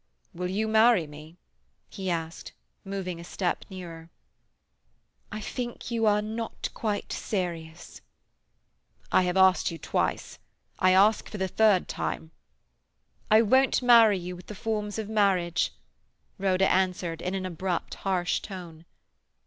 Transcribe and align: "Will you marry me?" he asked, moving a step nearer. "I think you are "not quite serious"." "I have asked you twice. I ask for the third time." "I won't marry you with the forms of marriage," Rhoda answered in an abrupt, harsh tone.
"Will 0.33 0.49
you 0.49 0.67
marry 0.67 1.05
me?" 1.05 1.37
he 1.87 2.09
asked, 2.09 2.53
moving 2.83 3.19
a 3.19 3.23
step 3.23 3.65
nearer. 3.69 4.09
"I 5.31 5.39
think 5.39 5.91
you 5.91 6.07
are 6.07 6.23
"not 6.23 6.69
quite 6.73 7.13
serious"." 7.13 8.01
"I 9.11 9.21
have 9.21 9.37
asked 9.37 9.69
you 9.69 9.77
twice. 9.77 10.39
I 10.79 10.89
ask 10.93 11.29
for 11.29 11.37
the 11.37 11.47
third 11.47 11.87
time." 11.87 12.31
"I 13.29 13.43
won't 13.43 13.83
marry 13.83 14.17
you 14.17 14.35
with 14.35 14.47
the 14.47 14.55
forms 14.55 14.97
of 14.97 15.07
marriage," 15.07 15.71
Rhoda 16.39 16.67
answered 16.67 17.21
in 17.21 17.35
an 17.35 17.45
abrupt, 17.45 17.93
harsh 17.93 18.39
tone. 18.39 18.85